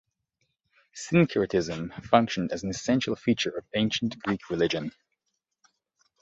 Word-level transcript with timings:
Syncretism 0.95 1.91
functionized 1.95 2.51
as 2.53 2.63
an 2.63 2.71
essential 2.71 3.15
feature 3.15 3.51
of 3.51 3.65
Ancient 3.75 4.17
Greek 4.23 4.49
religion. 4.49 4.91